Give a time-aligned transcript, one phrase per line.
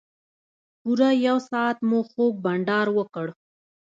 [0.81, 3.27] پوره یو ساعت مو خوږ بنډار وکړ.